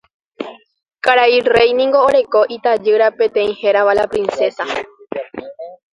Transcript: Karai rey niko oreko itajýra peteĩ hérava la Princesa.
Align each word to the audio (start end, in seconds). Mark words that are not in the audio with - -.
Karai 1.07 1.35
rey 1.53 1.69
niko 1.81 2.01
oreko 2.07 2.41
itajýra 2.57 3.11
peteĩ 3.21 3.53
hérava 3.61 3.97
la 4.01 4.07
Princesa. 4.15 4.71